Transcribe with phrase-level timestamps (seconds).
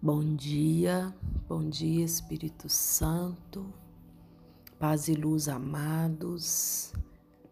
[0.00, 1.12] Bom dia,
[1.48, 3.66] bom dia Espírito Santo,
[4.78, 6.92] paz e luz amados,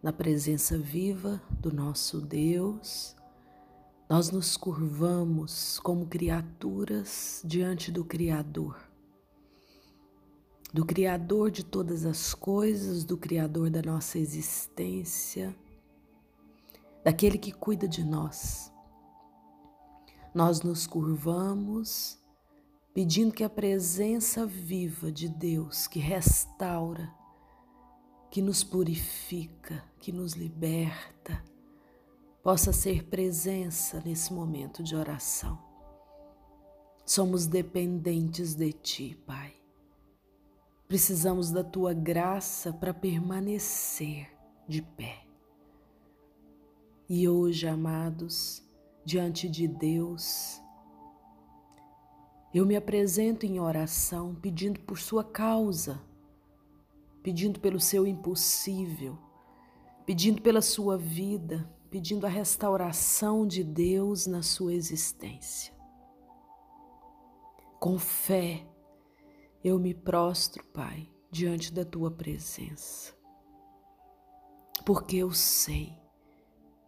[0.01, 3.17] na presença viva do nosso Deus,
[4.09, 8.79] nós nos curvamos como criaturas diante do Criador,
[10.73, 15.53] do Criador de todas as coisas, do Criador da nossa existência,
[17.03, 18.71] daquele que cuida de nós.
[20.33, 22.25] Nós nos curvamos
[22.97, 27.13] pedindo que a presença viva de Deus, que restaura,
[28.31, 31.45] que nos purifica, que nos liberta,
[32.41, 35.61] possa ser presença nesse momento de oração.
[37.05, 39.53] Somos dependentes de Ti, Pai.
[40.87, 44.27] Precisamos da Tua graça para permanecer
[44.67, 45.23] de pé.
[47.07, 48.63] E hoje, amados,
[49.05, 50.59] diante de Deus,
[52.53, 56.01] eu me apresento em oração pedindo por sua causa,
[57.21, 59.17] pedindo pelo seu impossível,
[60.05, 65.73] pedindo pela sua vida, pedindo a restauração de Deus na sua existência.
[67.79, 68.65] Com fé,
[69.63, 73.13] eu me prostro, Pai, diante da tua presença,
[74.85, 75.93] porque eu sei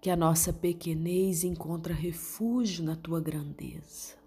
[0.01, 4.18] que a nossa pequenez encontra refúgio na tua grandeza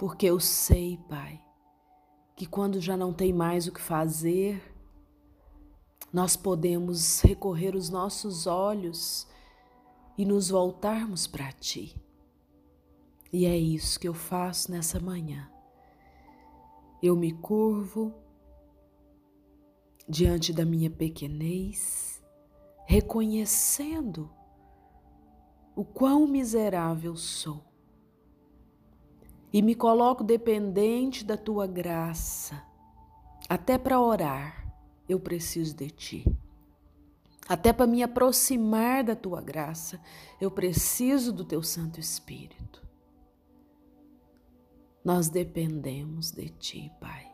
[0.00, 1.38] porque eu sei, Pai,
[2.34, 4.74] que quando já não tem mais o que fazer,
[6.10, 9.28] nós podemos recorrer os nossos olhos
[10.16, 11.94] e nos voltarmos para Ti.
[13.30, 15.52] E é isso que eu faço nessa manhã.
[17.02, 18.14] Eu me curvo
[20.08, 22.24] diante da minha pequenez,
[22.86, 24.30] reconhecendo
[25.76, 27.69] o quão miserável sou
[29.52, 32.62] e me coloco dependente da tua graça.
[33.48, 34.72] Até para orar,
[35.08, 36.24] eu preciso de ti.
[37.48, 40.00] Até para me aproximar da tua graça,
[40.40, 42.80] eu preciso do teu Santo Espírito.
[45.04, 47.28] Nós dependemos de ti, Pai.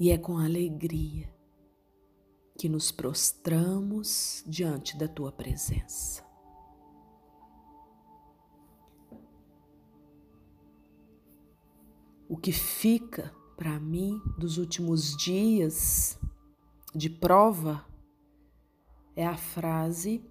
[0.00, 1.30] E é com alegria
[2.56, 6.25] que nos prostramos diante da tua presença.
[12.28, 16.18] O que fica para mim dos últimos dias
[16.94, 17.84] de prova
[19.14, 20.22] é a frase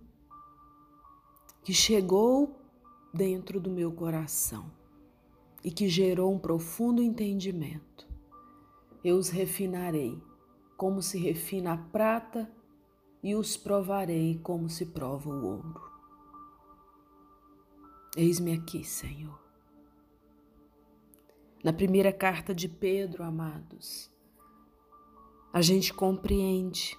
[1.63, 2.59] que chegou
[3.13, 4.71] dentro do meu coração
[5.63, 8.07] e que gerou um profundo entendimento.
[9.03, 10.21] Eu os refinarei
[10.77, 12.51] como se refina a prata
[13.23, 15.81] e os provarei como se prova o ouro.
[18.15, 19.44] Eis-me aqui, Senhor.
[21.65, 24.11] Na primeira carta de Pedro, amados,
[25.51, 26.95] a gente compreende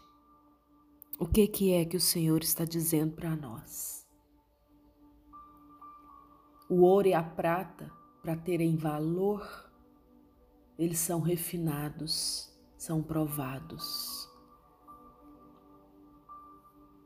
[1.20, 4.04] o que, que é que o Senhor está dizendo para nós.
[6.68, 9.70] O ouro e a prata, para terem valor,
[10.76, 14.28] eles são refinados, são provados.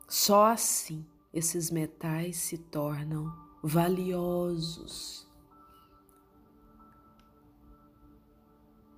[0.09, 3.31] Só assim esses metais se tornam
[3.63, 5.30] valiosos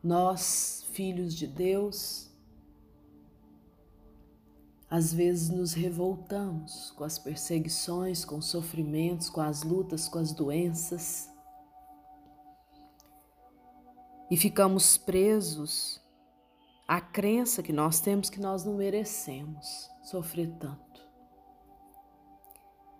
[0.02, 2.30] Nós, filhos de Deus,
[4.90, 10.32] às vezes nos revoltamos com as perseguições, com os sofrimentos, com as lutas, com as
[10.32, 11.32] doenças
[14.32, 16.00] e ficamos presos
[16.88, 21.02] à crença que nós temos que nós não merecemos sofrer tanto.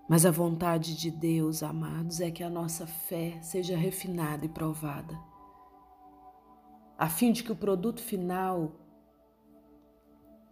[0.07, 5.19] Mas a vontade de Deus, amados, é que a nossa fé seja refinada e provada
[7.03, 8.77] a fim de que o produto final,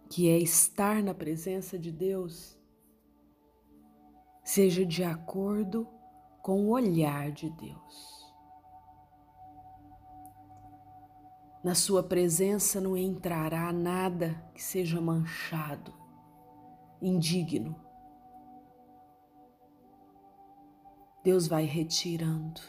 [0.09, 2.59] que é estar na presença de Deus,
[4.43, 5.87] seja de acordo
[6.41, 8.35] com o olhar de Deus.
[11.63, 15.93] Na Sua presença não entrará nada que seja manchado,
[17.01, 17.79] indigno.
[21.23, 22.59] Deus vai retirando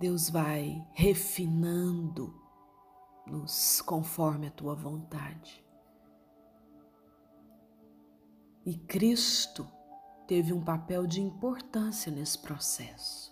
[0.00, 5.62] Deus vai refinando-nos conforme a tua vontade.
[8.64, 9.68] E Cristo
[10.26, 13.30] teve um papel de importância nesse processo,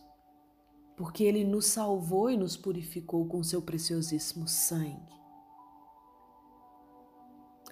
[0.95, 5.17] porque ele nos salvou e nos purificou com seu preciosíssimo sangue.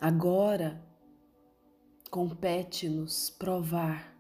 [0.01, 0.83] Agora
[2.11, 4.17] compete-nos provar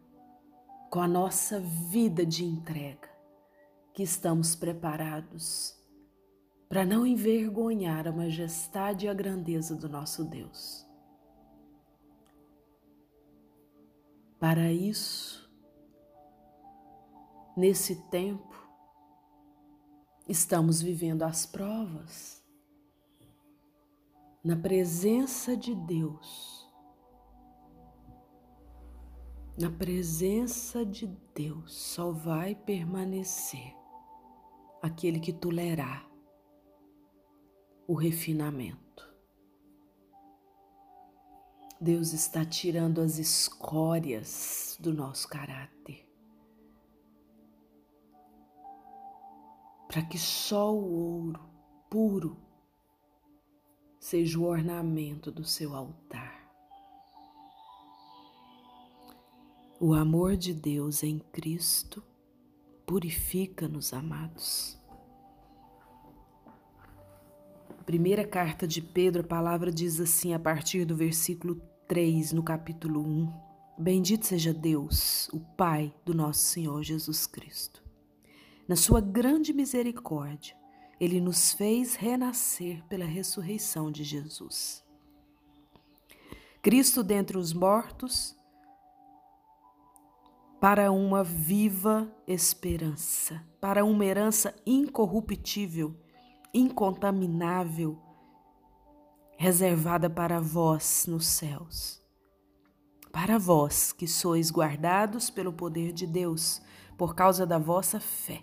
[0.90, 3.15] com a nossa vida de entrega
[3.96, 5.74] que estamos preparados
[6.68, 10.86] para não envergonhar a majestade e a grandeza do nosso Deus.
[14.38, 15.50] Para isso,
[17.56, 18.68] nesse tempo,
[20.28, 22.44] estamos vivendo as provas
[24.44, 26.70] na presença de Deus.
[29.58, 33.85] Na presença de Deus só vai permanecer
[34.86, 36.08] aquele que tolerar
[37.86, 38.86] o refinamento.
[41.80, 46.08] Deus está tirando as escórias do nosso caráter.
[49.86, 51.48] Para que só o ouro
[51.90, 52.36] puro
[54.00, 56.46] seja o ornamento do seu altar.
[59.78, 62.02] O amor de Deus em Cristo
[62.86, 64.75] purifica-nos, amados.
[67.86, 73.00] Primeira carta de Pedro, a palavra diz assim, a partir do versículo 3, no capítulo
[73.00, 73.32] 1:
[73.78, 77.80] Bendito seja Deus, o Pai do nosso Senhor Jesus Cristo.
[78.66, 80.56] Na sua grande misericórdia,
[80.98, 84.84] ele nos fez renascer pela ressurreição de Jesus.
[86.60, 88.36] Cristo dentre os mortos,
[90.60, 95.94] para uma viva esperança, para uma herança incorruptível
[96.56, 97.98] incontaminável,
[99.36, 102.02] reservada para vós nos céus.
[103.12, 106.62] Para vós que sois guardados pelo poder de Deus,
[106.96, 108.42] por causa da vossa fé,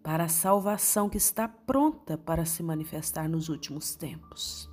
[0.00, 4.70] para a salvação que está pronta para se manifestar nos últimos tempos.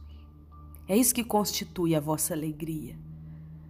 [0.88, 2.96] É isso que constitui a vossa alegria.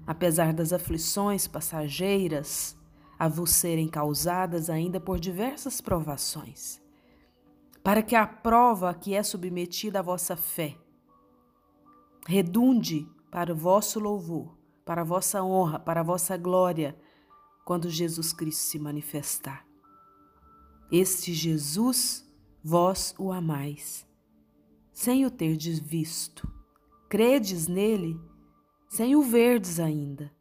[0.06, 2.76] Apesar das aflições passageiras
[3.18, 6.84] a vos serem causadas ainda por diversas provações
[7.86, 10.76] para que a prova que é submetida à vossa fé
[12.26, 16.98] redunde para o vosso louvor, para a vossa honra, para a vossa glória,
[17.64, 19.68] quando Jesus Cristo se manifestar.
[20.92, 22.28] Este Jesus,
[22.64, 24.04] vós o amais,
[24.92, 26.52] sem o terdes visto,
[27.08, 28.20] credes nele,
[28.90, 30.36] sem o verdes ainda.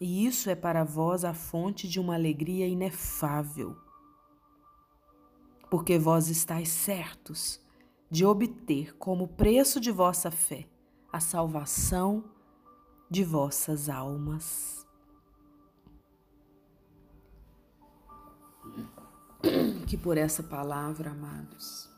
[0.00, 3.83] E isso é para vós a fonte de uma alegria inefável
[5.74, 7.60] porque vós estáis certos
[8.08, 10.68] de obter como preço de vossa fé
[11.12, 12.30] a salvação
[13.10, 14.86] de vossas almas.
[19.88, 21.90] Que por essa palavra, amados,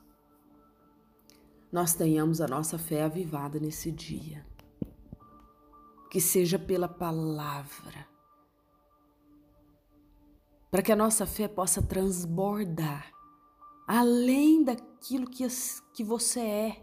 [1.70, 4.46] nós tenhamos a nossa fé avivada nesse dia.
[6.10, 8.08] Que seja pela palavra,
[10.70, 13.15] para que a nossa fé possa transbordar
[13.86, 15.46] além daquilo que,
[15.92, 16.82] que você é,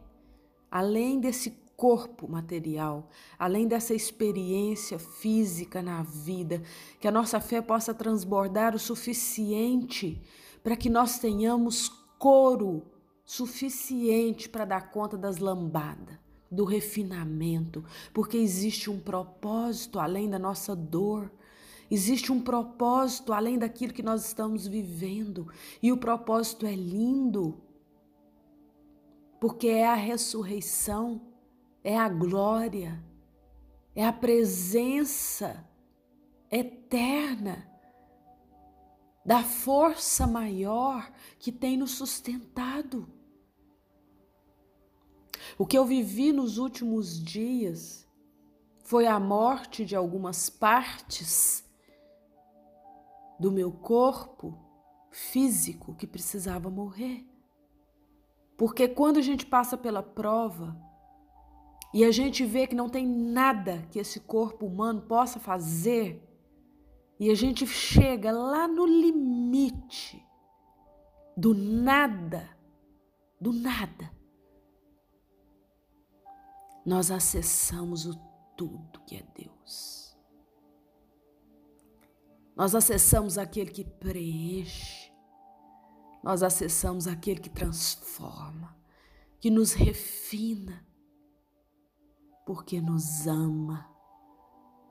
[0.72, 6.62] além desse corpo material, além dessa experiência física na vida,
[7.00, 10.22] que a nossa fé possa transbordar o suficiente
[10.64, 12.84] para que nós tenhamos couro
[13.26, 16.18] suficiente para dar conta das lambadas,
[16.50, 17.84] do refinamento,
[18.14, 21.32] porque existe um propósito além da nossa dor,
[21.90, 25.48] Existe um propósito além daquilo que nós estamos vivendo,
[25.82, 27.62] e o propósito é lindo,
[29.40, 31.22] porque é a ressurreição,
[31.84, 33.04] é a glória,
[33.96, 35.68] é a presença
[36.50, 37.70] eterna
[39.26, 43.08] da força maior que tem nos sustentado.
[45.58, 48.08] O que eu vivi nos últimos dias
[48.84, 51.63] foi a morte de algumas partes
[53.44, 54.58] do meu corpo
[55.12, 57.28] físico que precisava morrer.
[58.58, 60.80] Porque quando a gente passa pela prova
[61.94, 66.26] e a gente vê que não tem nada que esse corpo humano possa fazer,
[67.20, 70.26] e a gente chega lá no limite
[71.36, 72.50] do nada,
[73.42, 74.10] do nada,
[76.86, 78.16] nós acessamos o
[78.56, 80.03] tudo que é Deus.
[82.56, 85.12] Nós acessamos aquele que preenche,
[86.24, 88.78] nós acessamos aquele que transforma,
[89.40, 90.86] que nos refina,
[92.46, 93.90] porque nos ama,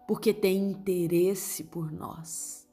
[0.09, 2.69] porque tem interesse por nós.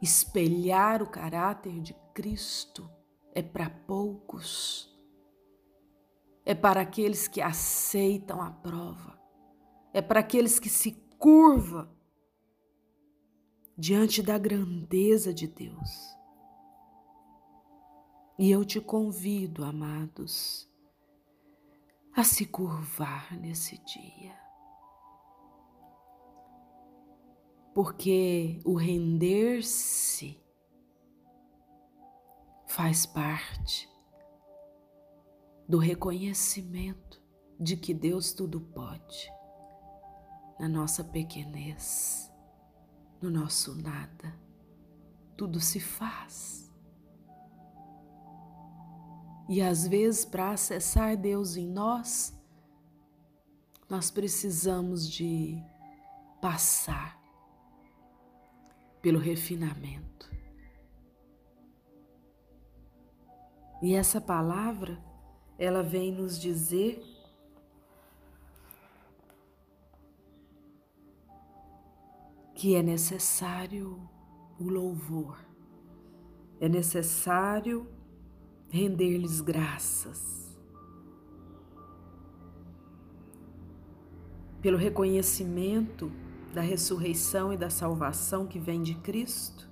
[0.00, 2.88] Espelhar o caráter de Cristo
[3.34, 4.96] é para poucos,
[6.44, 9.20] é para aqueles que aceitam a prova,
[9.92, 11.94] é para aqueles que se curva
[13.76, 16.16] diante da grandeza de Deus.
[18.38, 20.66] E eu te convido, amados,
[22.16, 24.34] a se curvar nesse dia.
[27.74, 30.42] Porque o render-se
[32.66, 33.86] faz parte
[35.68, 37.22] do reconhecimento
[37.60, 39.30] de que Deus tudo pode,
[40.60, 42.30] na nossa pequenez,
[43.18, 44.38] no nosso nada,
[45.34, 46.70] tudo se faz.
[49.48, 52.38] E às vezes, para acessar Deus em nós,
[53.88, 55.56] nós precisamos de
[56.42, 57.18] passar
[59.00, 60.30] pelo refinamento.
[63.80, 65.02] E essa palavra
[65.58, 67.02] ela vem nos dizer
[72.60, 73.98] que é necessário
[74.58, 75.38] o louvor,
[76.60, 77.88] é necessário
[78.68, 80.60] render-lhes graças.
[84.60, 86.12] Pelo reconhecimento
[86.52, 89.66] da ressurreição e da salvação que vem de Cristo,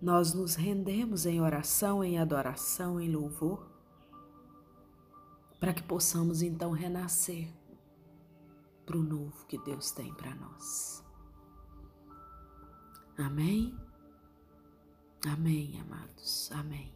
[0.00, 3.70] nós nos rendemos em oração, em adoração, em louvor,
[5.60, 7.52] para que possamos então renascer
[8.84, 11.04] para o novo que Deus tem para nós.
[13.18, 13.76] Amém?
[15.26, 16.50] Amém, amados.
[16.52, 16.92] Amém.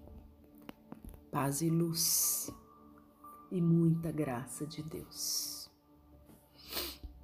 [1.31, 2.50] Paz e luz
[3.50, 5.65] e muita graça de Deus.